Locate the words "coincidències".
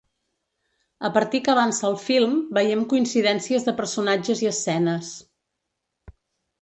2.95-3.69